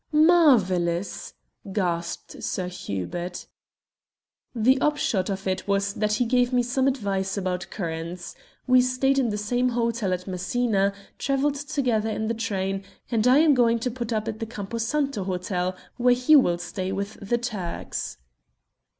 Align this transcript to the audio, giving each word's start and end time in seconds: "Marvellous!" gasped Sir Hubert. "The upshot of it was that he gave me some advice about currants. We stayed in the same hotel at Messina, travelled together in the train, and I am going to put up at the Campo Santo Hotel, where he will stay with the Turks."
"Marvellous!" 0.11 1.35
gasped 1.71 2.41
Sir 2.43 2.67
Hubert. 2.67 3.45
"The 4.55 4.81
upshot 4.81 5.29
of 5.29 5.45
it 5.47 5.67
was 5.67 5.93
that 5.93 6.13
he 6.13 6.25
gave 6.25 6.51
me 6.51 6.63
some 6.63 6.87
advice 6.87 7.37
about 7.37 7.69
currants. 7.69 8.33
We 8.65 8.81
stayed 8.81 9.19
in 9.19 9.29
the 9.29 9.37
same 9.37 9.69
hotel 9.69 10.11
at 10.11 10.25
Messina, 10.25 10.91
travelled 11.19 11.53
together 11.53 12.09
in 12.09 12.25
the 12.27 12.33
train, 12.33 12.83
and 13.11 13.27
I 13.27 13.37
am 13.45 13.53
going 13.53 13.77
to 13.77 13.91
put 13.91 14.11
up 14.11 14.27
at 14.27 14.39
the 14.39 14.47
Campo 14.47 14.79
Santo 14.79 15.23
Hotel, 15.23 15.75
where 15.97 16.15
he 16.15 16.35
will 16.35 16.57
stay 16.57 16.91
with 16.91 17.19
the 17.21 17.37
Turks." 17.37 18.17